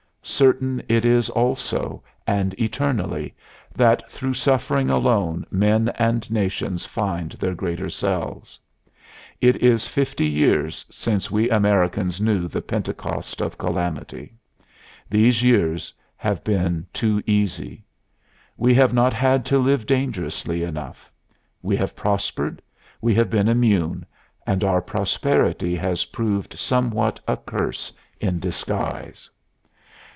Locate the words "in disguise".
28.19-29.27